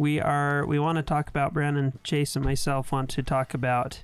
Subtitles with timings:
[0.00, 4.02] we are we want to talk about Brandon Chase and myself want to talk about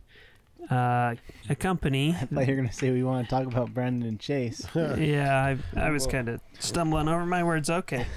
[0.71, 1.15] uh,
[1.49, 2.11] a company.
[2.21, 4.67] I thought you were going to say we want to talk about Brandon and Chase.
[4.75, 7.71] yeah, I, I was kind of stumbling over my words.
[7.71, 8.07] Okay.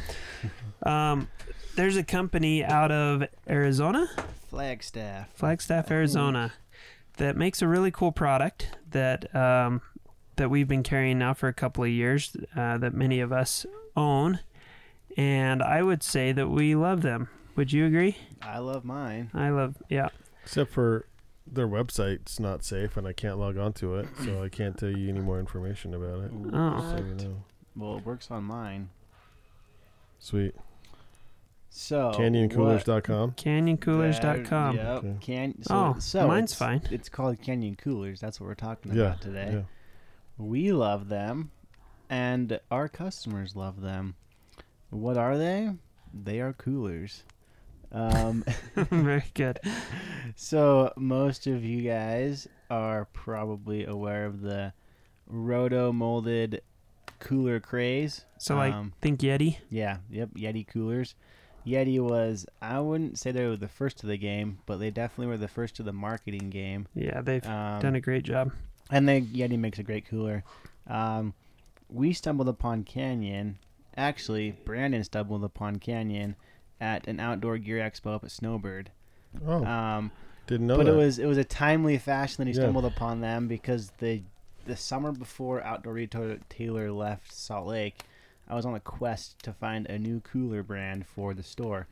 [0.81, 1.27] Um,
[1.75, 4.09] there's a company out of Arizona,
[4.47, 5.27] Flagstaff.
[5.33, 6.53] Flagstaff, Arizona,
[7.17, 9.81] that makes a really cool product that um,
[10.37, 12.33] that we've been carrying now for a couple of years.
[12.55, 13.65] Uh, that many of us
[13.97, 14.39] own,
[15.17, 17.27] and I would say that we love them.
[17.59, 18.15] Would you agree?
[18.41, 19.31] I love mine.
[19.33, 20.07] I love, yeah.
[20.45, 21.05] Except for
[21.45, 25.09] their website's not safe and I can't log onto it, so I can't tell you
[25.09, 26.31] any more information about it.
[26.53, 26.95] Oh.
[26.95, 27.43] So you know.
[27.75, 28.91] Well, it works on mine.
[30.19, 30.55] Sweet.
[31.69, 33.33] So CanyonCoolers.com.
[33.33, 34.75] CanyonCoolers.com.
[34.77, 34.87] Yep.
[34.87, 35.15] Okay.
[35.19, 36.81] Can, so, Oh, so mine's it's- fine.
[36.89, 38.21] It's called Canyon Coolers.
[38.21, 39.01] That's what we're talking Yeah.
[39.07, 39.49] about today.
[39.51, 39.61] Yeah.
[40.37, 41.51] We love them,
[42.09, 44.15] and our customers love them.
[44.91, 45.71] What are they?
[46.13, 47.23] They are coolers.
[47.91, 48.43] Um,
[48.75, 49.59] Very good.
[50.35, 54.73] So most of you guys are probably aware of the
[55.27, 56.61] roto molded
[57.19, 58.25] cooler craze.
[58.37, 59.57] So, like, Um, think Yeti.
[59.69, 61.15] yeah, yep, Yeti coolers.
[61.65, 65.27] Yeti was I wouldn't say they were the first to the game, but they definitely
[65.27, 66.87] were the first to the marketing game.
[66.95, 68.51] Yeah, they've Um, done a great job.
[68.89, 70.43] and they Yeti makes a great cooler.
[70.87, 71.33] Um,
[71.89, 73.57] we stumbled upon Canyon.
[73.97, 76.35] Actually, Brandon stumbled upon Canyon
[76.81, 78.91] at an outdoor gear expo up at Snowbird.
[79.45, 80.11] Oh, Um,
[80.47, 80.93] didn't know but that.
[80.93, 82.63] it was it was a timely fashion that he Yeah.
[82.63, 84.23] stumbled upon them because the
[84.65, 88.03] the summer before Outdoor Retailer left Salt Lake,
[88.47, 91.87] I was on a quest to find a new cooler brand for the store,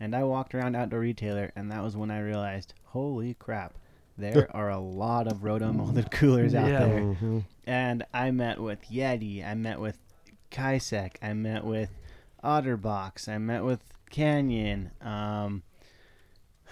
[0.00, 3.74] and I walked around Outdoor Retailer, and that was when I realized, holy crap,
[4.16, 6.78] there are a lot of roto molded coolers out Yeah.
[6.86, 7.44] there, Mhm.
[7.66, 9.98] and I met with Yeti, I met with
[10.50, 11.90] Kysek, I met with
[12.42, 14.90] Otterbox, I met with Canyon.
[15.00, 15.62] Um,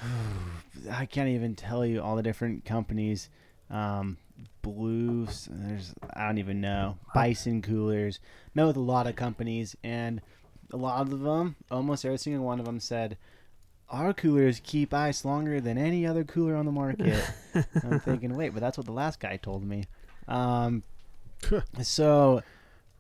[0.91, 3.29] I can't even tell you all the different companies.
[3.71, 4.19] Um,
[4.63, 6.99] Blues, there's I don't even know.
[7.15, 8.21] Bison coolers.
[8.55, 10.21] Met with a lot of companies, and
[10.73, 13.19] a lot of them, almost every single one of them said,
[13.89, 17.29] "Our coolers keep ice longer than any other cooler on the market."
[17.83, 19.85] I'm thinking, wait, but that's what the last guy told me.
[20.29, 20.85] Um,
[21.83, 22.43] so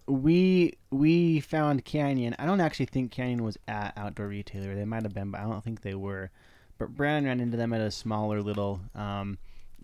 [0.06, 2.34] we we found Canyon.
[2.38, 4.74] I don't actually think Canyon was at Outdoor Retailer.
[4.74, 6.30] They might have been, but I don't think they were.
[6.78, 9.38] But Brandon ran into them at a smaller little um,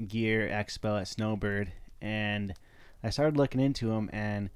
[0.06, 2.54] gear expo at Snowbird, and
[3.02, 4.10] I started looking into them.
[4.12, 4.50] And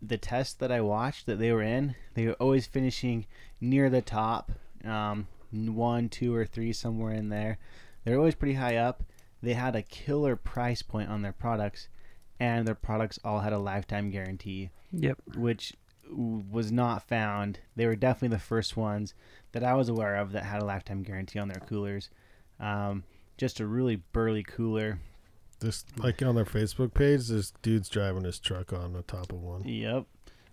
[0.00, 3.26] the test that I watched that they were in, they were always finishing
[3.60, 4.52] near the top,
[4.84, 7.58] um, one, two, or three somewhere in there.
[8.04, 9.02] They're always pretty high up.
[9.42, 11.88] They had a killer price point on their products,
[12.40, 15.18] and their products all had a lifetime guarantee Yep.
[15.36, 15.74] which
[16.10, 17.60] was not found.
[17.76, 19.14] They were definitely the first ones
[19.52, 22.10] that I was aware of that had a lifetime guarantee on their coolers.
[22.60, 23.04] Um,
[23.38, 25.00] just a really burly cooler.
[25.60, 29.40] This like on their Facebook page, this dude's driving his truck on the top of
[29.42, 29.66] one.
[29.66, 30.04] Yep.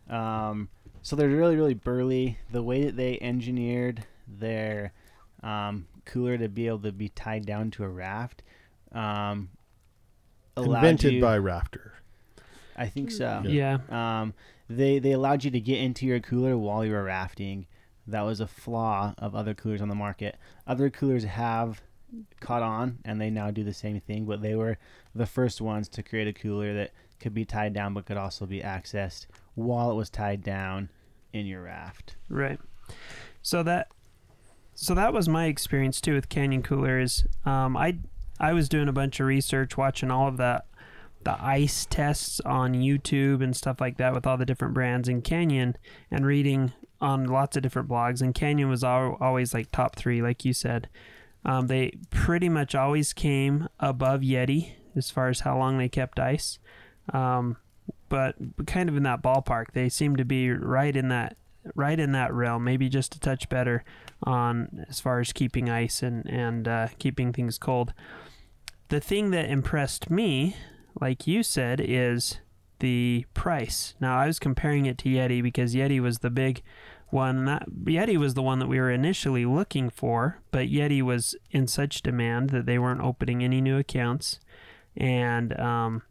[0.09, 0.69] Um,
[1.01, 2.37] so they're really, really burly.
[2.51, 4.93] The way that they engineered their
[5.43, 8.41] um, cooler to be able to be tied down to a raft
[8.93, 9.49] um, allowed
[10.57, 11.93] Invented you- by Rafter.
[12.77, 13.43] I think so.
[13.45, 13.79] Yeah.
[13.89, 14.33] Um,
[14.69, 17.67] they they allowed you to get into your cooler while you were rafting.
[18.07, 20.37] That was a flaw of other coolers on the market.
[20.65, 21.81] Other coolers have
[22.39, 24.25] caught on, and they now do the same thing.
[24.25, 24.77] But they were
[25.13, 28.45] the first ones to create a cooler that could be tied down, but could also
[28.45, 30.89] be accessed while it was tied down
[31.33, 32.15] in your raft.
[32.29, 32.59] Right.
[33.41, 33.89] So that
[34.73, 37.25] so that was my experience too with Canyon Coolers.
[37.45, 37.97] Um, I
[38.41, 40.65] I was doing a bunch of research, watching all of that
[41.23, 45.21] the ice tests on YouTube and stuff like that with all the different brands in
[45.21, 45.77] Canyon
[46.09, 50.21] and reading on lots of different blogs and Canyon was al- always like top 3
[50.21, 50.89] like you said
[51.45, 56.19] Um, they pretty much always came above Yeti as far as how long they kept
[56.19, 56.59] ice,
[57.13, 57.57] um,
[58.09, 58.35] but
[58.67, 59.71] kind of in that ballpark.
[59.73, 61.37] They seem to be right in that
[61.75, 63.83] right in that realm, maybe just a touch better
[64.23, 67.93] on as far as keeping ice and and uh, keeping things cold.
[68.91, 70.57] The thing that impressed me,
[70.99, 72.41] like you said, is
[72.79, 73.95] the price.
[74.01, 76.61] Now I was comparing it to Yeti because Yeti was the big
[77.07, 77.45] one.
[77.85, 82.01] Yeti was the one that we were initially looking for, but Yeti was in such
[82.01, 84.41] demand that they weren't opening any new accounts,
[84.97, 86.01] and um,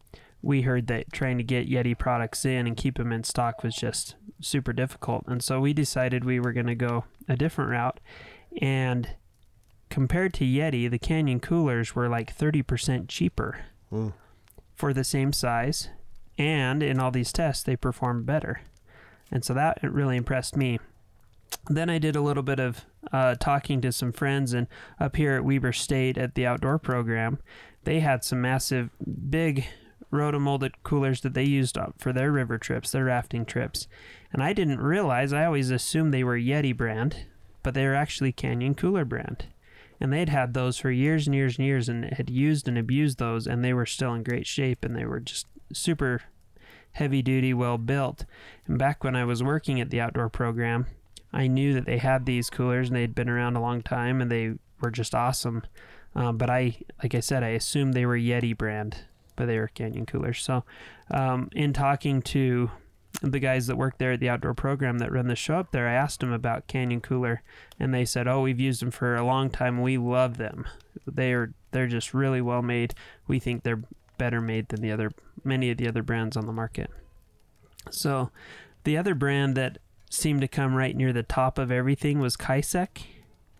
[0.41, 3.75] we heard that trying to get Yeti products in and keep them in stock was
[3.75, 5.25] just super difficult.
[5.27, 7.99] And so we decided we were going to go a different route.
[8.59, 9.07] And
[9.91, 13.59] compared to Yeti, the Canyon coolers were like 30% cheaper
[13.91, 14.13] Mm.
[14.75, 15.89] for the same size.
[16.37, 18.61] And in all these tests, they performed better.
[19.31, 20.79] And so that really impressed me.
[21.69, 24.67] Then I did a little bit of uh, talking to some friends, and
[24.99, 27.39] up here at Weber State at the outdoor program,
[27.83, 28.89] they had some massive,
[29.29, 29.65] big
[30.11, 33.87] rotomolded coolers that they used up for their river trips, their rafting trips.
[34.31, 37.25] And I didn't realize, I always assumed they were Yeti brand,
[37.63, 39.45] but they were actually Canyon Cooler brand.
[40.01, 43.19] And they'd had those for years and years and years and had used and abused
[43.19, 46.23] those, and they were still in great shape and they were just super
[46.93, 48.25] heavy duty, well built.
[48.67, 50.87] And back when I was working at the outdoor program,
[51.31, 54.31] I knew that they had these coolers and they'd been around a long time and
[54.31, 55.63] they were just awesome.
[56.15, 58.97] Um, but I, like I said, I assumed they were Yeti brand,
[59.35, 60.43] but they were Canyon coolers.
[60.43, 60.65] So,
[61.09, 62.71] um, in talking to
[63.21, 65.87] the guys that work there at the outdoor program that run the show up there,
[65.87, 67.43] I asked them about Canyon Cooler,
[67.79, 69.81] and they said, "Oh, we've used them for a long time.
[69.81, 70.65] We love them.
[71.05, 72.93] They are they're just really well made.
[73.27, 73.83] We think they're
[74.17, 75.11] better made than the other
[75.43, 76.89] many of the other brands on the market."
[77.89, 78.31] So,
[78.83, 79.77] the other brand that
[80.09, 83.03] seemed to come right near the top of everything was Kysek,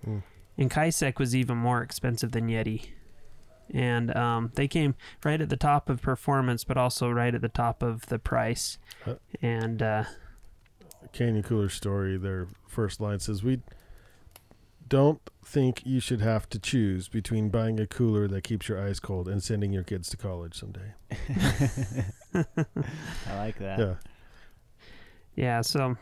[0.03, 0.19] Hmm.
[0.57, 2.89] and Kysek was even more expensive than Yeti.
[3.73, 7.49] And um, they came right at the top of performance, but also right at the
[7.49, 8.77] top of the price.
[9.05, 10.03] Uh, And uh,
[11.13, 13.61] Canyon Cooler story, their first line says, We
[14.87, 18.99] don't think you should have to choose between buying a cooler that keeps your eyes
[18.99, 20.93] cold and sending your kids to college someday.
[22.33, 23.79] I like that.
[23.79, 23.93] Yeah.
[25.35, 25.95] yeah, so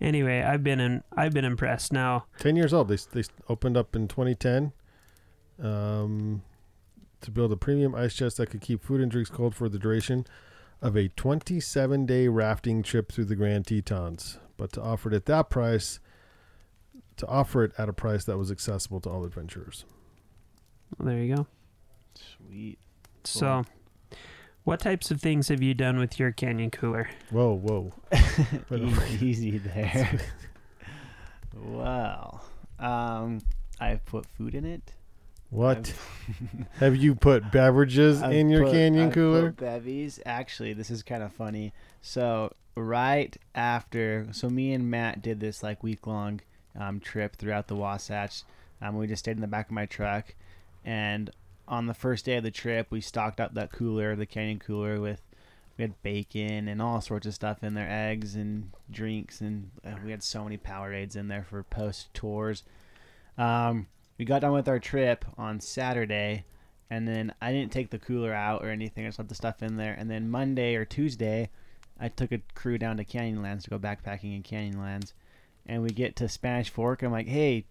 [0.00, 1.92] anyway, I've been in, I've been impressed.
[1.92, 2.88] Now, 10 years old.
[2.88, 4.72] They, they opened up in 2010
[5.62, 6.42] um,
[7.20, 9.78] to build a premium ice chest that could keep food and drinks cold for the
[9.78, 10.26] duration
[10.82, 14.38] of a 27 day rafting trip through the Grand Tetons.
[14.56, 16.00] But to offer it at that price,
[17.16, 19.84] to offer it at a price that was accessible to all adventurers.
[20.98, 21.46] well, there you go.
[22.14, 22.78] Sweet.
[23.24, 23.64] So,
[24.64, 27.08] what types of things have you done with your Canyon cooler?
[27.30, 27.92] Whoa, whoa.
[29.20, 30.20] Easy there.
[31.54, 32.40] wow.
[32.78, 33.40] Um,
[33.78, 34.94] I've put food in it.
[35.50, 35.92] What?
[36.78, 39.50] Have you put beverages I've in your put- Canyon I've cooler?
[39.52, 40.20] bevies.
[40.24, 41.72] Actually, this is kind of funny.
[42.02, 46.40] So right after, so me and Matt did this like week long
[46.78, 48.42] um, trip throughout the Wasatch.
[48.80, 50.34] Um, we just stayed in the back of my truck,
[50.84, 51.30] and
[51.68, 55.00] on the first day of the trip, we stocked up that cooler, the Canyon cooler,
[55.00, 55.20] with
[55.76, 59.90] we had bacon and all sorts of stuff in there, eggs and drinks, and uh,
[60.04, 62.62] we had so many Powerades in there for post tours.
[63.38, 63.86] Um,
[64.20, 66.44] we got done with our trip on Saturday,
[66.90, 69.06] and then I didn't take the cooler out or anything.
[69.06, 69.94] I just left the stuff in there.
[69.94, 71.48] And then Monday or Tuesday,
[71.98, 75.14] I took a crew down to Canyonlands to go backpacking in Canyonlands,
[75.64, 77.02] and we get to Spanish Fork.
[77.02, 77.64] I'm like, hey,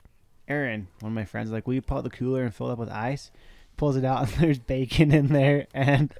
[0.47, 2.73] Aaron, one of my friends, like, will you pull out the cooler and fill it
[2.73, 3.29] up with ice?
[3.77, 6.11] Pulls it out, and there's bacon in there and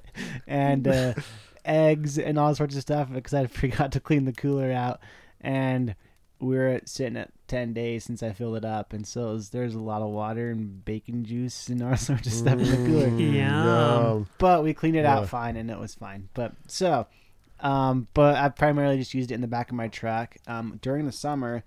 [0.46, 1.14] and uh,
[1.64, 5.00] eggs and all sorts of stuff because I forgot to clean the cooler out.
[5.40, 5.96] And
[6.40, 8.92] we were at, sitting at 10 days since I filled it up.
[8.92, 12.32] And so was, there's a lot of water and bacon juice and all sorts of
[12.32, 13.08] stuff in the cooler.
[13.20, 13.64] Yeah.
[13.64, 14.26] Yum.
[14.38, 15.18] But we cleaned it Yeah.
[15.18, 16.28] out fine and it was fine.
[16.34, 17.06] But so,
[17.60, 20.36] um, but I primarily just used it in the back of my truck.
[20.46, 21.62] Um, during the summer,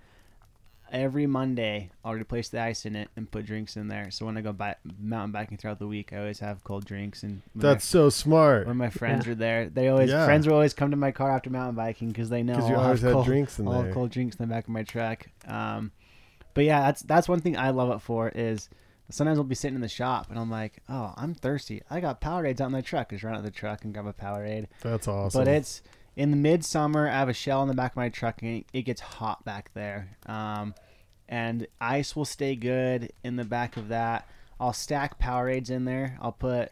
[0.94, 4.12] every Monday I'll replace the ice in it and put drinks in there.
[4.12, 7.24] So when I go bi- mountain biking throughout the week, I always have cold drinks.
[7.24, 8.68] And when That's so smart.
[8.68, 9.32] when my friends Yeah.
[9.32, 10.24] are there, they always Yeah.
[10.26, 12.76] friends will always come to my car after mountain biking because they know Because you
[12.76, 13.92] I'll always have cold, drinks in I'll there.
[13.94, 15.26] cold drinks in the back of my truck.
[15.48, 15.92] Um,
[16.54, 18.70] but yeah, that's that's one thing I love it for is
[19.10, 21.82] sometimes I'll be sitting in the shop and I'm like, oh, I'm thirsty.
[21.90, 23.10] I got Powerades out in my truck.
[23.10, 24.68] Just run out of the truck and grab a Powerade.
[24.82, 25.42] That's awesome.
[25.42, 25.82] But it's
[26.16, 27.08] in the midsummer.
[27.10, 29.44] I have a shell in the back of my truck and it, it gets hot
[29.44, 30.10] back there.
[30.28, 30.76] Um,
[31.34, 34.30] and ice will stay good in the back of that.
[34.60, 36.16] I'll stack Powerades in there.
[36.22, 36.72] I'll put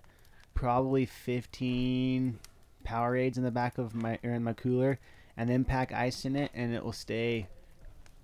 [0.54, 2.38] probably 15
[2.86, 5.00] Powerades in the back of my or in my cooler,
[5.36, 7.48] and then pack ice in it, and it will stay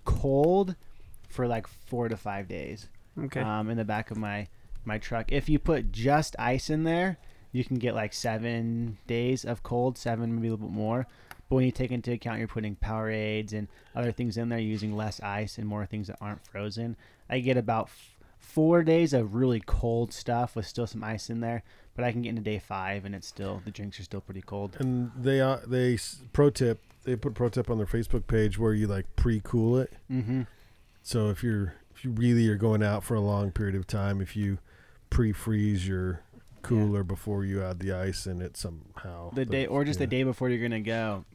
[0.05, 0.75] cold
[1.27, 2.87] for like four to five days.
[3.19, 3.41] Okay.
[3.41, 4.47] um, in the back of my
[4.85, 5.31] my truck.
[5.31, 7.17] If you put just ice in there,
[7.51, 11.07] you can get like seven days of cold, seven maybe a little bit more.
[11.49, 14.95] But when you take into account you're putting Powerades and other things in there, using
[14.95, 16.95] less ice and more things that aren't frozen.
[17.29, 21.39] I get about f- four days of really cold stuff with still some ice in
[21.39, 21.63] there.
[21.95, 24.41] But I can get into day five and it's still the drinks are still pretty
[24.41, 24.77] cold.
[24.79, 25.97] And they uh, they
[26.31, 29.77] pro tip they put pro tip on their Facebook page where you like pre cool
[29.79, 29.93] it.
[30.11, 30.43] Mm-hmm.
[31.01, 34.21] So if you're if you really are going out for a long period of time,
[34.21, 34.59] if you
[35.09, 36.21] pre freeze your
[36.61, 40.05] cooler before you add the ice and it somehow The day or just yeah.
[40.05, 41.25] the day before you're gonna go,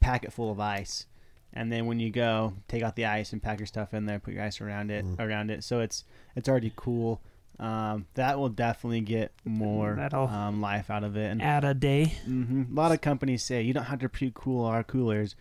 [0.00, 1.06] pack it full of ice,
[1.52, 4.18] and then when you go, take out the ice and pack your stuff in there.
[4.18, 5.18] Put your ice around it, Mm.
[5.20, 7.20] around it, so it's it's already cool.
[7.58, 9.94] Um, that will definitely get more
[10.30, 11.30] um, life out of it.
[11.30, 12.04] And Add a day.
[12.24, 15.34] hmm a lot of companies say you don't have to pre-cool our coolers,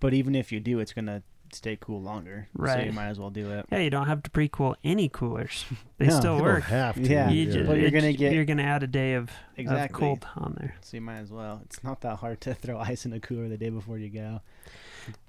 [0.00, 1.22] but even if you do, it's gonna
[1.54, 2.48] stay cool longer.
[2.56, 2.86] So Right.
[2.86, 3.66] you might as well do it.
[3.70, 5.64] Yeah, you don't have to pre-cool any coolers.
[5.98, 6.64] They No, still work.
[6.64, 7.02] have to.
[7.02, 7.30] Yeah.
[7.30, 10.00] You ju- But you're gonna get- you're gonna add a day of, of Exactly.
[10.00, 10.74] cold on there.
[10.80, 11.60] So you might as well.
[11.64, 14.40] It's not that hard to throw ice in a cooler the day before you go.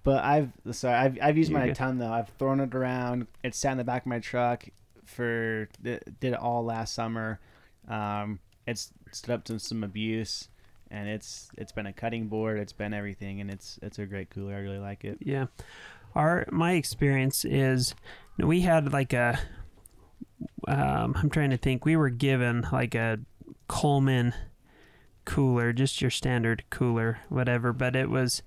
[0.03, 1.77] But I've sorry I've I've used You're mine a good.
[1.77, 2.11] ton though.
[2.11, 3.27] I've thrown it around.
[3.43, 4.65] It sat in the back of my truck
[5.05, 7.39] for did it all last summer.
[7.87, 10.47] Um, it's stood up to some abuse,
[10.89, 12.57] and it's it's been a cutting board.
[12.57, 14.55] It's been everything, and it's it's a great cooler.
[14.55, 15.17] I really like it.
[15.19, 15.45] Yeah.
[16.15, 17.93] Our my experience is
[18.37, 19.39] we had like a
[20.67, 21.85] um, I'm trying to think.
[21.85, 23.19] We were given like a
[23.67, 24.33] Coleman
[25.25, 28.43] cooler, just your standard cooler, whatever, but it was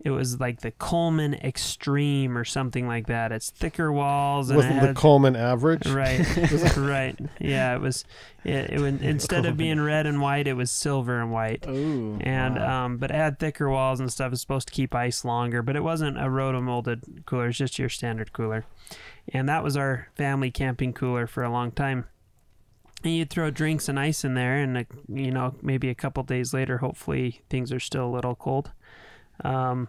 [0.00, 3.32] it was like the Coleman Extreme or something like that.
[3.32, 5.86] It's thicker walls and Wasn't it the Coleman average?
[5.86, 6.20] Right,
[6.76, 7.18] right.
[7.40, 8.04] Yeah, it was.
[8.44, 11.66] It, it would, instead of being red and white, it was silver and white.
[11.66, 12.84] Ooh, And wow.
[12.84, 14.30] um, but it had thicker walls and stuff.
[14.32, 17.48] It's supposed to keep ice longer, but it wasn't a rotomolded cooler.
[17.48, 18.64] It's just your standard cooler.
[19.32, 22.04] And that was our family camping cooler for a long time.
[23.02, 26.22] And you'd throw drinks and ice in there, and uh, you know maybe a couple
[26.22, 28.70] days later, hopefully things are still a little cold.
[29.44, 29.88] Um,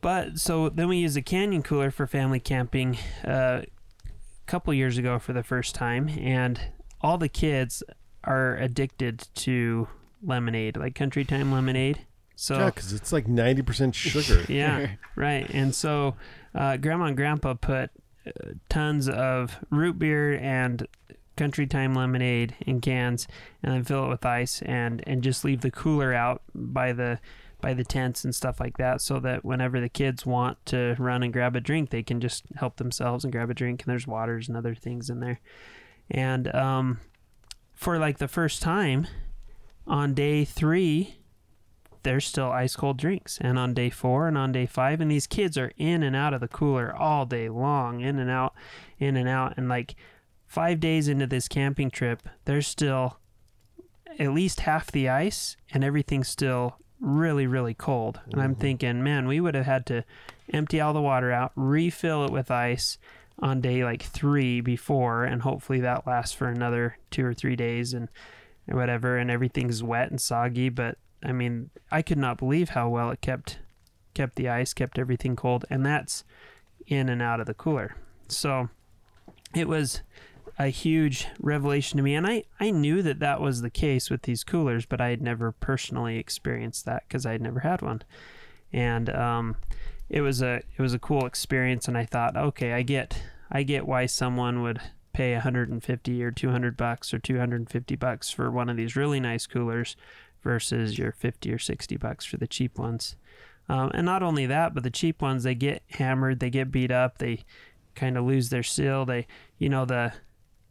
[0.00, 4.98] but so then we used a canyon cooler for family camping uh, a couple years
[4.98, 6.60] ago for the first time, and
[7.00, 7.82] all the kids
[8.24, 9.88] are addicted to
[10.22, 12.06] lemonade, like Country Time lemonade.
[12.34, 14.44] So Yeah, because it's like ninety percent sugar.
[14.52, 15.48] yeah, right.
[15.50, 16.16] And so,
[16.54, 17.90] uh, Grandma and Grandpa put
[18.26, 18.30] uh,
[18.68, 20.86] tons of root beer and
[21.36, 23.28] Country Time lemonade in cans,
[23.62, 27.20] and then fill it with ice, and and just leave the cooler out by the
[27.62, 31.22] by the tents and stuff like that, so that whenever the kids want to run
[31.22, 33.82] and grab a drink, they can just help themselves and grab a drink.
[33.82, 35.40] And there's waters and other things in there.
[36.10, 37.00] And um,
[37.72, 39.06] for like the first time
[39.86, 41.16] on day three,
[42.02, 43.38] there's still ice cold drinks.
[43.40, 46.34] And on day four and on day five, and these kids are in and out
[46.34, 48.54] of the cooler all day long, in and out,
[48.98, 49.54] in and out.
[49.56, 49.94] And like
[50.46, 53.18] five days into this camping trip, there's still
[54.18, 58.20] at least half the ice, and everything's still really, really cold.
[58.30, 58.60] And I'm mm-hmm.
[58.60, 60.04] thinking, man, we would have had to
[60.52, 62.96] empty all the water out, refill it with ice
[63.40, 67.92] on day like three before, and hopefully that lasts for another two or three days
[67.92, 68.08] and
[68.66, 70.68] whatever, and everything's wet and soggy.
[70.68, 73.58] But I mean, I could not believe how well it kept
[74.14, 76.24] kept the ice, kept everything cold, and that's
[76.86, 77.96] in and out of the cooler.
[78.28, 78.68] So
[79.54, 80.02] it was
[80.58, 84.22] a huge revelation to me, and I I knew that that was the case with
[84.22, 88.02] these coolers, but I had never personally experienced that because I had never had one,
[88.72, 89.56] and um,
[90.08, 93.62] it was a it was a cool experience, and I thought, okay, I get I
[93.62, 94.80] get why someone would
[95.12, 99.94] pay 150 or 200 bucks or 250 bucks for one of these really nice coolers
[100.42, 103.16] versus your 50 or 60 bucks for the cheap ones.
[103.68, 106.90] Um, and not only that, but the cheap ones they get hammered, they get beat
[106.90, 107.44] up, they
[107.94, 109.04] kind of lose their seal.
[109.04, 109.26] They,
[109.58, 110.12] you know, the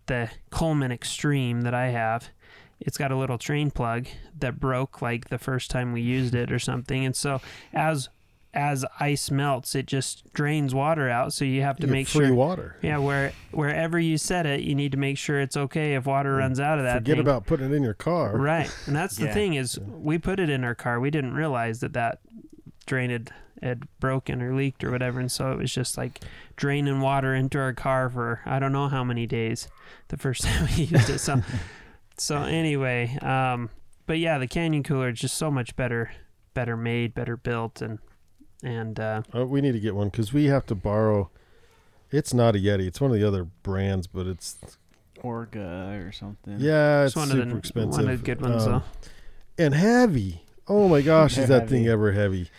[0.08, 2.29] the Coleman Extreme that I have,
[2.79, 4.08] it's got a little train plug
[4.39, 7.05] that broke like the first time we used it or something.
[7.05, 7.41] And so
[7.74, 8.10] as
[8.53, 11.31] as ice melts, it just drains water out.
[11.31, 12.75] So you have to You make free sure water.
[12.81, 16.36] yeah, where wherever you set it, you need to make sure it's okay if water
[16.36, 16.96] runs out of that.
[16.96, 17.22] Forget thing.
[17.22, 18.36] about putting it in your car.
[18.36, 19.34] right, and that's the Yeah.
[19.34, 21.00] thing is we put it in our car.
[21.00, 22.20] We didn't realize that that
[22.86, 23.31] drain had,
[23.62, 26.20] had broken or leaked or whatever, and so it was just like
[26.58, 29.70] draining water into our car for I don't know how many days.
[30.10, 31.41] The first time we used it, so
[32.17, 33.69] so anyway, um,
[34.05, 36.12] but yeah, the Canyon cooler is just so much better,
[36.53, 38.00] better made, better built, and
[38.63, 41.29] and uh, Uh, we need to get one because we have to borrow.
[42.12, 42.88] It's not a Yeti.
[42.88, 44.57] It's one of the other brands, but it's
[45.24, 46.60] Orca or something.
[46.60, 48.03] yeah, it's it's one super of the expensive.
[48.03, 48.71] one of the good ones Um,
[49.57, 49.63] though.
[49.65, 50.41] and heavy.
[50.67, 52.50] Oh my gosh, is They're that thing ever heavy?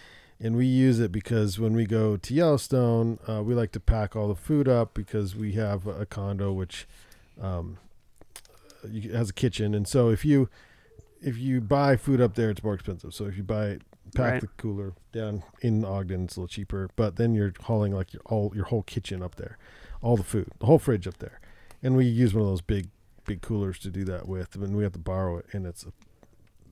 [0.44, 4.16] and we use it because when we go to Yellowstone, uh, we like to pack
[4.16, 6.88] all the food up because we have a condo which
[7.42, 7.76] um,
[8.88, 10.49] you, has a kitchen, and so if you
[11.20, 13.14] if you buy food up there, it's more expensive.
[13.14, 13.78] So if you buy
[14.14, 14.40] pack Right.
[14.40, 16.90] the cooler down in Ogden, it's a little cheaper.
[16.96, 19.58] But then you're hauling like your all your whole kitchen up there,
[20.00, 21.40] all the food, the whole fridge up there,
[21.82, 22.88] and we use one of those big
[23.25, 24.54] big coolers to do that with.
[24.56, 25.92] And we have to borrow it, and it's a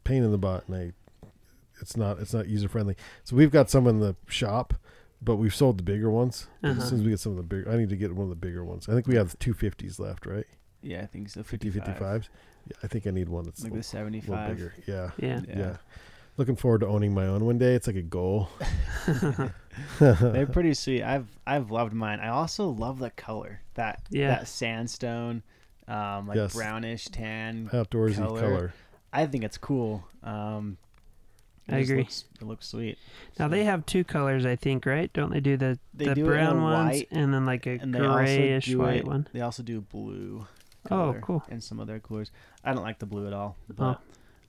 [0.05, 0.93] pain in the butt, and I
[1.81, 2.97] it's not it's not user friendly.
[3.25, 4.75] So we've got some in the shop,
[5.23, 6.49] but we've sold the bigger ones.
[6.63, 6.81] Uh-huh.
[6.81, 8.31] As soon as we get some of the bigger, I need to get one of
[8.31, 8.89] the bigger ones.
[8.89, 10.47] I think we have two fifties left, right?
[10.83, 11.43] Yeah, I think so.
[11.43, 11.99] 50 55.
[12.23, 12.29] 55s.
[12.67, 14.29] Yeah, I think I need one that's Like a the 75.
[14.31, 14.75] little bigger.
[14.87, 15.41] Yeah, Yeah.
[15.49, 15.77] yeah,
[16.37, 17.75] Looking forward to owning my own one day.
[17.75, 18.49] It's like a goal.
[20.01, 21.03] They're pretty sweet.
[21.03, 22.21] I've I've loved mine.
[22.21, 23.61] I also love the color.
[23.75, 24.29] That Yeah.
[24.29, 25.43] that sandstone,
[25.89, 26.55] um, like Yes.
[26.55, 27.69] brownish tan.
[27.73, 28.41] Outdoorsy Color.
[28.41, 28.75] color.
[29.13, 30.05] I think it's cool.
[30.23, 30.77] Um,
[31.67, 31.99] it I agree.
[31.99, 32.99] Looks, it looks sweet.
[33.39, 35.13] Now they have two colors, I think, right?
[35.13, 37.47] Don't they do the They the do it in a brown ones white, and then
[37.47, 39.29] like a and they also grayish white it- one?
[39.33, 40.47] They also do blue.
[40.91, 41.43] Oh, cool.
[41.51, 42.31] In some of their coolers,
[42.65, 43.57] I don't like the blue at all.
[43.69, 44.01] But,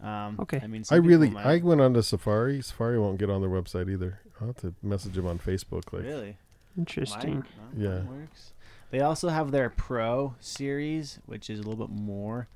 [0.02, 0.60] um, Okay.
[0.64, 1.46] I mean, I really, might.
[1.46, 2.62] I went on to Safari.
[2.62, 4.20] Safari won't get on their website either.
[4.40, 5.92] I'll have to message them on Facebook.
[5.94, 6.38] Like, really
[6.78, 7.34] Interesting.
[7.36, 8.04] Mine- mine Yeah.
[8.04, 8.54] Works.
[8.92, 12.48] They also have their Pro series, which is a little bit more.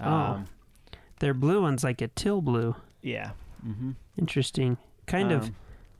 [0.00, 0.10] Oh.
[0.12, 0.46] Um,
[1.20, 2.74] Their blue one's like a teal blue.
[3.02, 3.32] Yeah.
[3.66, 3.90] Mm-hmm.
[4.16, 4.76] Interesting.
[5.06, 5.56] Kind of Um,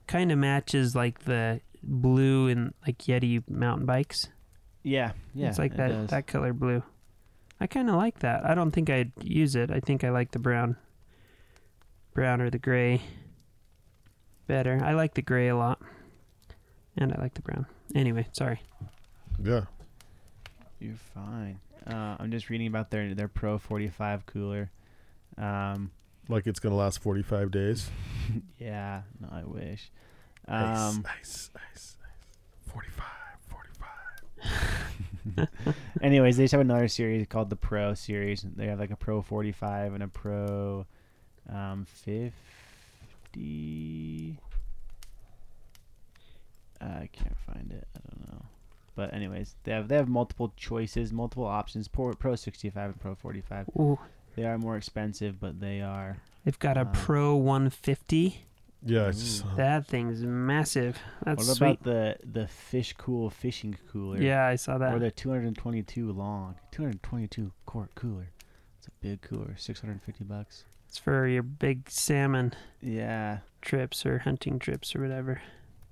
[0.06, 4.28] kind of matches like the blue in like Yeti mountain bikes.
[4.82, 5.12] Yeah.
[5.34, 5.48] Yeah.
[5.48, 6.10] it's like it that does.
[6.10, 6.82] that color blue.
[7.60, 8.44] I kind of like that.
[8.46, 9.70] I don't think I'd use it.
[9.70, 10.76] I think I like the brown,
[12.14, 13.02] brown or the gray
[14.46, 14.80] better.
[14.82, 15.80] I like the gray a lot,
[16.96, 17.66] and I like the brown.
[17.94, 18.62] Anyway, sorry.
[19.42, 19.62] yeah,
[20.78, 21.60] You're fine.
[21.86, 24.70] Uh, I'm just reading about their their Pro 45 cooler.
[25.36, 25.90] Um,
[26.28, 27.90] like it's gonna last forty five days.
[28.58, 29.02] yeah.
[29.20, 29.90] No, I wish.
[30.48, 32.72] Nice, Um, nice, nice, nice.
[32.72, 33.04] 45,
[33.48, 33.88] 45.
[36.02, 38.42] anyways, they just have another series called the Pro series.
[38.42, 40.86] They have like a Pro 45 and a Pro
[41.48, 42.32] um, 50.
[46.80, 47.86] I can't find it.
[47.94, 48.42] I don't know.
[48.96, 51.88] But anyways, they have they have multiple choices, multiple options.
[51.88, 53.68] Pro, Pro 65 and Pro 45.
[53.78, 53.98] Ooh,
[54.36, 56.18] They are more expensive, but they are.
[56.44, 58.46] they've got a Uh, Pro 150.
[58.82, 59.48] Yeah, I just Ooh.
[59.48, 60.98] saw- That thing's massive.
[61.24, 61.66] That's what sweet.
[61.66, 64.20] about the the Fish Cool fishing cooler?
[64.20, 64.94] yeah, I saw that.
[64.94, 68.30] Or the 222 long, 222 quart cooler.
[68.78, 70.64] It's a big cooler, 650 bucks.
[70.88, 75.42] It's for your big salmon Yeah, trips or hunting trips or whatever.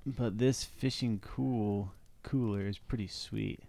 [0.07, 3.61] but this fishing cool cooler is pretty sweet.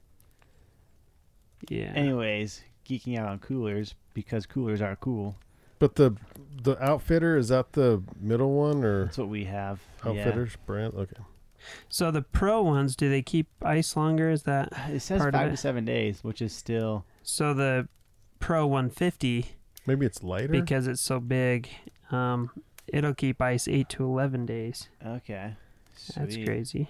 [1.67, 1.91] Yeah.
[1.93, 5.35] Anyways, geeking out on coolers because coolers are cool.
[5.79, 6.15] But the
[6.61, 9.79] the outfitter is that the middle one or That's what we have.
[10.03, 10.09] Yeah.
[10.11, 10.93] outfitters brand?
[10.93, 11.15] Okay.
[11.89, 14.29] So the pro ones, do they keep ice longer?
[14.29, 15.51] Is that It says Part of five it.
[15.51, 17.53] to seven days, which is still so?
[17.53, 17.87] The
[18.39, 19.45] Pro 150
[19.85, 20.47] Maybe it's lighter.
[20.49, 21.67] because it's so big,
[22.11, 22.51] um,
[22.87, 24.87] it'll keep ice eight to eleven days.
[25.05, 25.55] okay.
[26.15, 26.87] That's crazy.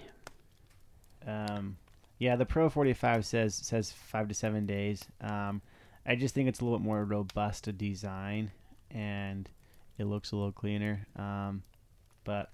[1.26, 1.78] Um,
[2.20, 5.06] yeah, the Pro 45 says says five to seven days.
[5.22, 5.62] Um,
[6.06, 8.52] I just think it's a little bit more robust to design,
[8.92, 9.50] and
[9.98, 11.06] it looks a little cleaner.
[11.16, 11.64] Um,
[12.24, 12.50] but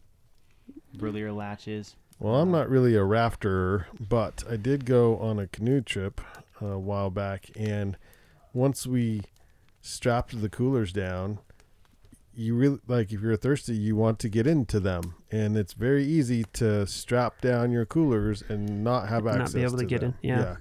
[0.98, 1.96] burlier latches.
[2.20, 6.22] Well, I'm not really a rafter, but I did go on a canoe trip
[6.62, 7.98] uh, a while back, and
[8.54, 9.22] once we
[9.82, 11.40] strapped the coolers down,
[12.34, 16.06] you really like if you're thirsty, you want to get into them, and it's very
[16.06, 20.02] easy to strap down your coolers and not have Not be access able to get
[20.02, 20.16] them.
[20.24, 20.56] in, yeah.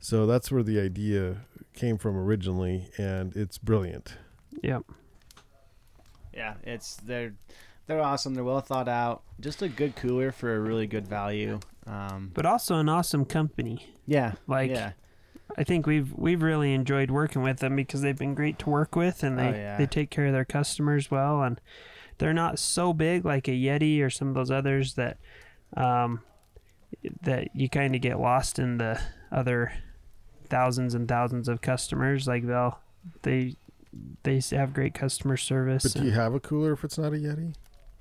[0.00, 1.38] So that's where the idea
[1.72, 4.14] came from originally, and it's brilliant.
[4.62, 4.82] Yep.
[4.88, 4.94] Yeah,
[6.64, 7.34] it's they're
[7.86, 8.34] they're awesome.
[8.34, 9.22] They're well thought out.
[9.40, 11.60] Just a good cooler for a really good value.
[11.86, 13.94] Um, But also an awesome company.
[14.06, 14.92] yeah, Like yeah,
[15.56, 18.96] I think we've we've really enjoyed working with them because they've been great to work
[18.96, 19.76] with and they Oh, yeah.
[19.78, 21.60] they take care of their customers well and
[22.18, 25.18] they're not so big like a Yeti or some of those others that
[25.76, 26.22] um
[27.22, 29.72] that you kind of get lost in the other
[30.48, 32.78] thousands and thousands of customers like they'll
[33.22, 33.54] they
[34.22, 37.16] they have great customer service But do you have a cooler if it's not a
[37.16, 37.54] Yeti?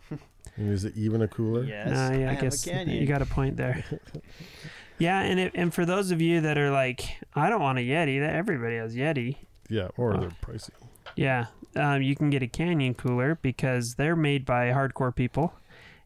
[0.57, 1.63] is it even a cooler?
[1.63, 1.87] yes.
[1.89, 3.83] Uh, yeah, I, have guess you got a point there.
[4.97, 7.03] yeah, and it, and for those of you that are like,
[7.33, 8.19] I don't want a Yeti.
[8.19, 9.37] That everybody has Yeti.
[9.69, 10.19] Yeah, or Oh.
[10.19, 10.69] they're pricey.
[11.15, 15.53] Yeah, um, you can get a Canyon cooler because they're made by hardcore people,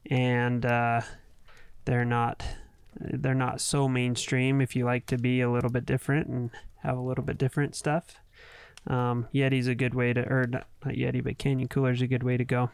[0.10, 1.02] and uh,
[1.86, 2.44] they're not
[3.00, 4.62] they're not so mainstream.
[4.62, 6.52] If you like to be a little bit different and
[6.84, 8.16] have a little bit different stuff,
[8.88, 12.24] um, Yeti's a good way to, or not, not Yeti, but Canyon cooler's a good
[12.24, 12.70] way to go.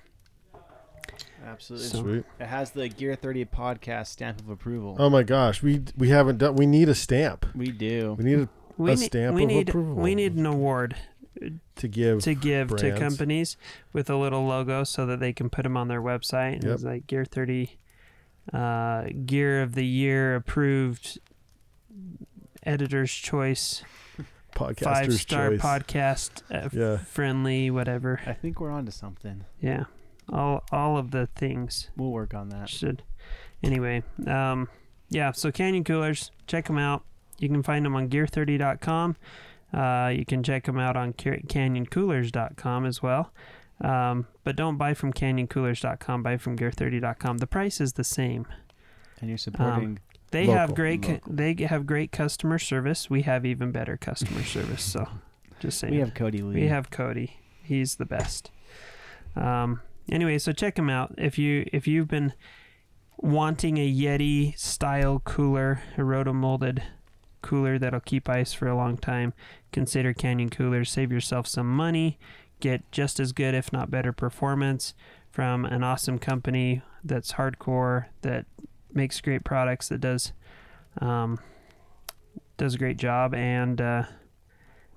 [1.46, 1.88] Absolutely.
[1.88, 2.24] So- Sweet.
[2.40, 4.96] It has the Gear 30 podcast stamp of approval.
[5.00, 6.56] Oh my gosh, we we haven't done.
[6.56, 7.46] We need a stamp.
[7.56, 8.16] We do.
[8.18, 9.96] We need a, We A need, stamp we of need approval.
[9.96, 10.96] we need an award
[11.76, 12.22] to give.
[12.24, 13.58] to give to companies
[13.94, 16.54] with a little logo so that they can put them on their website.
[16.56, 16.74] And Yep.
[16.74, 17.78] It's like Gear 30
[18.54, 21.20] uh, Gear of the Year approved
[22.64, 23.84] editor's choice
[24.56, 25.62] five star choice.
[25.62, 26.98] podcast uh, Yeah.
[26.98, 28.20] friendly whatever.
[28.26, 29.44] I think we're on to something.
[29.62, 29.86] Yeah.
[30.32, 32.68] All all of the things We'll work on that.
[32.70, 33.04] should
[33.64, 34.68] anyway um
[35.10, 37.04] yeah so canyon coolers check them out
[37.40, 39.16] you can find them on gear30.com
[39.74, 43.32] uh, you can check them out on Ca- canyoncoolers.com as well
[43.82, 48.46] um, but don't buy from canyoncoolers.com buy from gear30.com the price is the same
[49.22, 50.00] And you're supporting.
[50.32, 51.34] They Local, have great local.
[51.34, 55.08] they have great customer service we have even better customer service so
[55.60, 56.62] just saying we have Cody Lee.
[56.62, 57.38] we have Cody.
[57.64, 58.52] He's the best.
[59.36, 62.34] Um, anyway, so check him out if you if you've been
[63.18, 66.84] wanting a Yeti style cooler, a rotomolded
[67.42, 69.34] cooler that'll keep ice for a long time.
[69.72, 70.92] Consider Canyon Coolers.
[70.92, 72.20] Save yourself some money.
[72.60, 74.94] Get just as good, if not better, performance
[75.32, 78.46] from an awesome company that's hardcore that
[78.96, 80.34] makes great products that does
[81.02, 81.40] um,
[82.58, 84.04] does a great job and uh,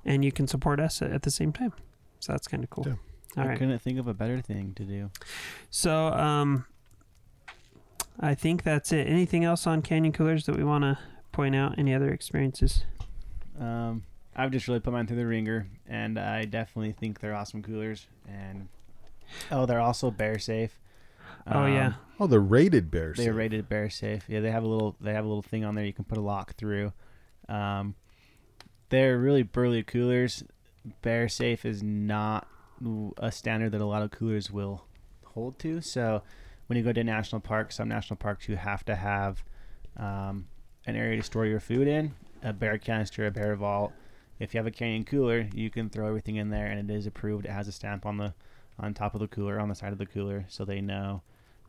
[0.05, 1.73] and you can support us at the same time.
[2.21, 2.85] So that's kind of cool.
[2.87, 2.95] Yeah.
[3.37, 3.59] All I right.
[3.59, 5.11] couldn't think of a better thing to do.
[5.71, 6.65] So um,
[8.19, 9.07] I think that's it.
[9.07, 10.99] Anything else on Canyon Coolers that we want to
[11.31, 11.79] point out?
[11.79, 12.85] Any other experiences?
[13.61, 14.03] Um,
[14.35, 18.07] I've just really put mine through the ringer, and I definitely think they're awesome coolers.
[18.29, 18.69] And
[19.51, 20.79] oh, they're also bear safe.
[21.51, 21.87] Oh yeah.
[21.89, 23.17] Um, Oh, the rated bears.
[23.17, 24.25] They are rated bear safe.
[24.29, 26.19] Yeah, they have a little they have a little thing on there you can put
[26.19, 26.93] a lock through.
[27.49, 27.95] Um,
[28.89, 30.43] they're really burly coolers.
[31.03, 32.49] Bear safe is not
[33.19, 34.85] a standard that a lot of coolers will
[35.25, 35.81] hold to.
[35.81, 36.23] So
[36.67, 39.45] when you go to national parks, some national parks you have to have
[39.97, 40.49] um,
[40.87, 43.93] an area to store your food in, a bear canister, a bear vault.
[44.41, 47.07] If you have a canyon cooler, you can throw everything in there, and it is
[47.07, 47.45] approved.
[47.45, 48.35] It has a stamp on the
[48.79, 51.23] on top of the cooler, on the side of the cooler, so they know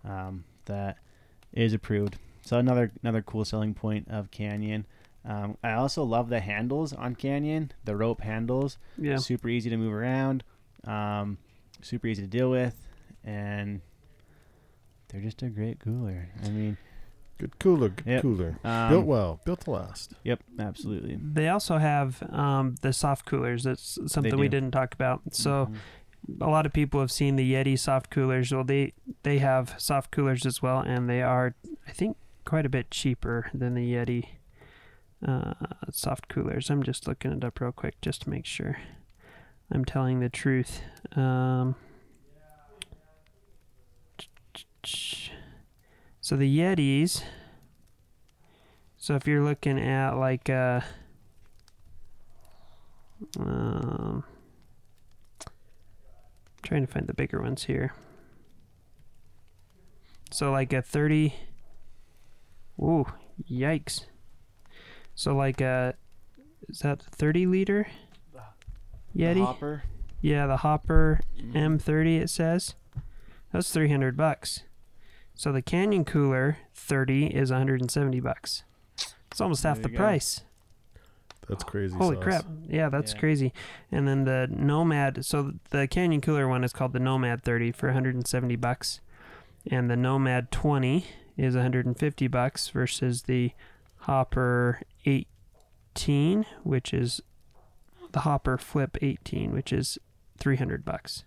[0.05, 0.97] um, that
[1.53, 2.17] it is approved.
[2.41, 4.85] So another another cool selling point of Canyon.
[5.25, 8.77] Um, I also love the handles on Canyon, the rope handles.
[8.97, 9.17] Yeah.
[9.17, 10.43] Super easy to move around,
[10.85, 11.37] um,
[11.81, 12.75] super easy to deal with,
[13.23, 13.81] and
[15.09, 16.29] they're just a great cooler.
[16.43, 16.77] I mean,
[17.37, 17.87] Good cooler.
[17.89, 18.21] Good Yep.
[18.21, 18.59] cooler.
[18.65, 19.39] um, built well.
[19.45, 20.13] Built to last.
[20.25, 21.17] Yep, absolutely.
[21.23, 23.63] They also have um, the soft coolers.
[23.63, 25.21] That's something we didn't talk about.
[25.33, 25.75] So Mhm.
[26.41, 28.51] A lot of people have seen the Yeti soft coolers.
[28.51, 31.55] Well, they they have soft coolers as well, and they are,
[31.87, 34.25] I think, quite a bit cheaper than the Yeti
[35.25, 35.53] uh,
[35.91, 36.69] soft coolers.
[36.69, 38.77] I'm just looking it up real quick just to make sure
[39.71, 40.81] I'm telling the truth.
[41.15, 41.75] Um,
[46.21, 47.23] so the Yetis.
[48.97, 50.81] So if you're looking at like uh,
[53.39, 54.23] um,
[56.61, 57.93] trying to find the bigger ones here.
[60.31, 61.33] So like a 30
[62.81, 63.05] Ooh,
[63.49, 64.05] yikes.
[65.15, 65.95] So like a
[66.67, 67.87] is that 30 liter
[68.33, 68.41] The
[69.23, 69.43] Yeti?
[69.43, 69.83] hopper.
[70.21, 71.53] Yeah, the Hopper Mhm.
[71.79, 72.75] M30 it says.
[73.51, 74.63] That's 300 bucks.
[75.33, 78.63] So the Canyon Cooler 30 is 170 bucks.
[79.31, 79.95] It's almost half the go.
[79.97, 80.41] price.
[81.49, 81.95] That's crazy.
[81.97, 82.23] Holy sauce.
[82.23, 82.45] crap.
[82.67, 83.19] Yeah, that's Yeah.
[83.19, 83.53] crazy.
[83.91, 87.87] And then the Nomad, so the Canyon Cooler one is called the Nomad 30 for
[87.87, 89.01] 170 bucks.
[89.69, 91.05] And the Nomad 20
[91.37, 93.51] is 150 bucks versus the
[94.01, 97.21] Hopper 18, which is
[98.11, 99.97] the Hopper Flip 18, which is
[100.37, 101.25] 300 bucks.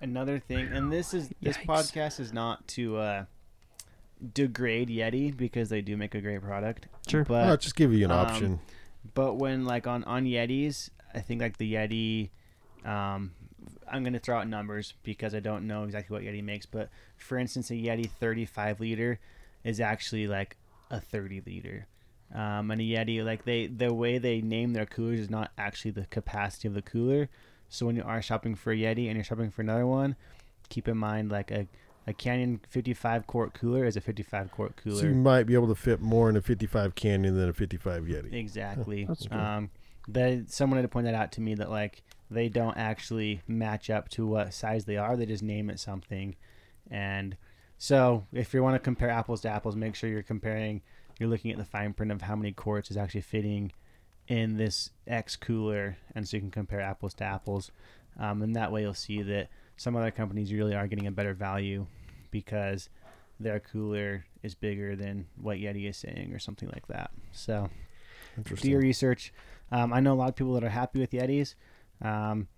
[0.00, 1.64] Another thing, and this is this Yikes.
[1.64, 3.24] podcast is not to uh,
[4.34, 6.88] degrade Yeti because they do make a great product.
[7.08, 7.24] Sure.
[7.24, 8.60] But I'll just give you an um, option.
[9.12, 12.30] But when like on on Yetis, I think like the Yeti,
[12.88, 13.32] um,
[13.90, 16.66] I'm gonna throw out numbers because I don't know exactly what Yeti makes.
[16.66, 19.20] But for instance, a Yeti 35 liter
[19.62, 20.56] is actually like
[20.90, 21.86] a 30 liter.
[22.34, 25.92] Um, and a Yeti, like they, the way they name their coolers is not actually
[25.92, 27.28] the capacity of the cooler.
[27.68, 30.16] So when you are shopping for a Yeti and you're shopping for another one,
[30.68, 31.66] keep in mind like a,
[32.06, 35.00] a Canyon 55 quart cooler is a 55 quart cooler.
[35.00, 38.04] So you might be able to fit more in a 55 Canyon than a 55
[38.04, 38.32] Yeti.
[38.32, 39.04] Exactly.
[39.04, 39.38] That's true.
[39.38, 39.70] Um,
[40.06, 43.88] they someone had to point that out to me that like they don't actually match
[43.88, 45.16] up to what size they are.
[45.16, 46.36] They just name it something,
[46.90, 47.36] and
[47.78, 50.82] so if you want to compare apples to apples, make sure you're comparing.
[51.18, 53.72] You're looking at the fine print of how many quarts is actually fitting
[54.26, 57.70] in this X cooler, and so you can compare apples to apples.
[58.18, 61.34] Um, and that way you'll see that some other companies really are getting a better
[61.34, 61.86] value
[62.30, 62.88] because
[63.40, 67.10] their cooler is bigger than what Yeti is saying or something like that.
[67.32, 67.68] So
[68.60, 69.32] do your research.
[69.72, 71.54] Um, I know a lot of people that are happy with Yetis.
[72.02, 72.48] Um,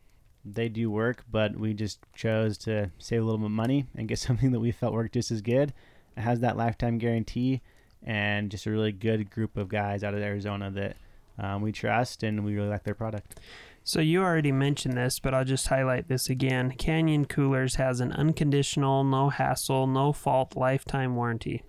[0.45, 4.09] they do work, but we just chose to save a little bit of money and
[4.09, 5.73] get something that we felt worked just as good.
[6.17, 7.63] It has that lifetime guarantee
[8.03, 10.97] and just a really good group of guys out of Arizona that
[11.39, 13.41] um, we trust and we really like their product.
[13.89, 16.73] So you already mentioned this, but I'll just highlight this again.
[16.73, 21.63] Canyon Coolers has an unconditional, no hassle, no fault lifetime warranty,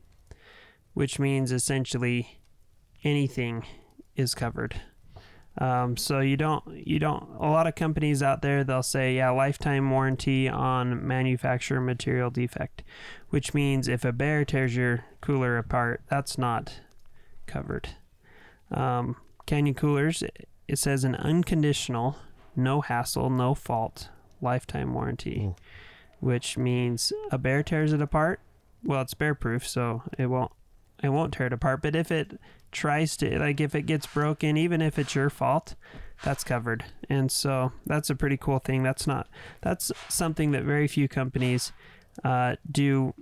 [0.95, 2.39] which means essentially
[3.03, 3.67] anything
[4.15, 4.81] is covered.
[5.59, 9.31] Um, so you don't you don't a lot of companies out there they'll say yeah
[9.31, 12.81] lifetime warranty on manufacturer material defect,
[13.29, 16.79] which means if a bear tears your cooler apart, that's not
[17.45, 17.89] covered.
[18.71, 20.23] Um, Canyon Coolers
[20.67, 22.17] it says an unconditional,
[22.55, 24.09] no hassle, no fault
[24.41, 25.55] lifetime warranty, Mm.
[26.19, 28.39] which means a bear tears it apart.
[28.83, 30.51] Well, it's bear proof, so it won't
[31.03, 31.81] it won't tear it apart.
[31.83, 32.39] But if it
[32.71, 35.75] tries to, like, if it gets broken, even if it's your fault,
[36.23, 36.85] that's covered.
[37.07, 38.81] And so that's a pretty cool thing.
[38.83, 39.27] That's not
[39.61, 41.71] that's something that very few companies
[42.23, 43.13] uh, do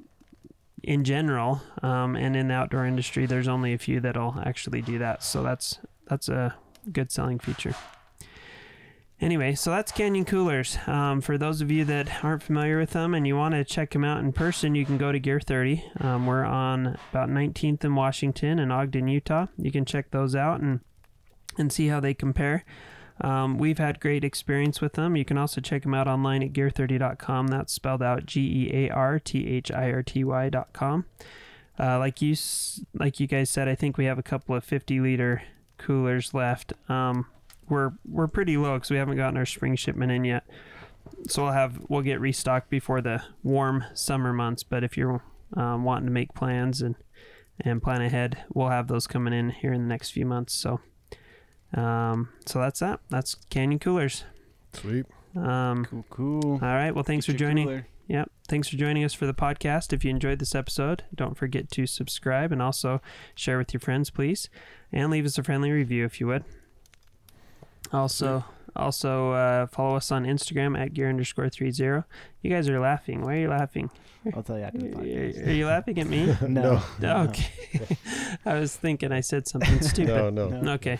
[0.83, 1.61] in general.
[1.83, 5.21] Um, and in the outdoor industry, there's only a few that'll actually do that.
[5.23, 6.55] So that's that's a
[6.91, 7.75] good selling feature.
[9.21, 10.77] Anyway, so that's Canyon Coolers.
[10.87, 13.91] Um, for those of you that aren't familiar with them and you want to check
[13.91, 15.83] them out in person, you can go to Gear 30.
[16.01, 19.47] Um, we're on about 19th in Washington and Ogden, Utah.
[19.57, 20.81] You can check those out and
[21.57, 22.65] and see how they compare.
[23.21, 25.15] Um, we've had great experience with them.
[25.15, 27.47] You can also check them out online at gear30.com.
[27.47, 31.05] That's spelled out G E A R T H I R T Y.com.
[31.79, 32.35] Uh, like you,
[32.93, 35.43] like you guys said, I think we have a couple of 50 liter
[35.77, 36.73] coolers left.
[36.89, 37.25] Um,
[37.69, 40.43] we're we're pretty low because we haven't gotten our spring shipment in yet.
[41.27, 44.63] So we'll have we'll get restocked before the warm summer months.
[44.63, 45.23] But if you're
[45.55, 46.95] um, wanting to make plans and
[47.59, 50.53] and plan ahead, we'll have those coming in here in the next few months.
[50.53, 50.79] So
[51.73, 52.99] um, so that's that.
[53.09, 54.23] That's Canyon Coolers.
[54.73, 55.05] Sweet.
[55.35, 56.51] Um, Cool, cool.
[56.53, 56.91] all right.
[56.91, 57.67] Well, thanks for Get your joining.
[57.67, 57.87] cooler.
[58.07, 58.29] Yep.
[58.47, 59.91] Thanks for joining us for the podcast.
[59.91, 63.01] If you enjoyed this episode, don't forget to subscribe and also
[63.33, 64.49] share with your friends, please,
[64.91, 66.43] and leave us a friendly review if you would.
[67.91, 72.05] Also, also uh, follow us on Instagram at gear underscore three zero.
[72.41, 73.21] You guys are laughing.
[73.21, 73.89] Why are you laughing?
[74.35, 75.37] I'll tell you after the podcast.
[75.37, 75.55] Are podcast.
[75.55, 76.37] you laughing at me?
[76.47, 76.81] No.
[77.03, 77.97] Oh, okay.
[78.45, 80.15] I was thinking I said something stupid.
[80.15, 80.49] No, no.
[80.49, 80.71] No.
[80.73, 80.99] Okay.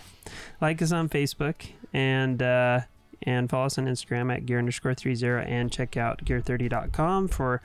[0.60, 2.80] Like us on Facebook and uh,
[3.22, 7.62] and follow us on Instagram at gear underscore three zero and check out gear30.com for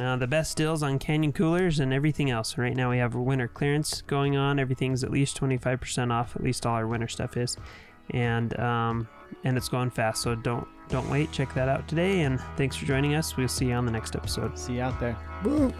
[0.00, 2.58] uh, the best deals on Canyon coolers and everything else.
[2.58, 4.58] Right now we have a winter clearance going on.
[4.58, 6.36] Everything's at least 25% off.
[6.36, 7.56] At least all our winter stuff is.
[8.10, 9.08] And um,
[9.44, 10.22] and it's going fast.
[10.22, 11.32] So don't don't wait.
[11.32, 12.22] Check that out today.
[12.22, 13.36] And thanks for joining us.
[13.36, 14.58] We'll see you on the next episode.
[14.58, 15.16] See you out there.
[15.42, 15.74] Boop.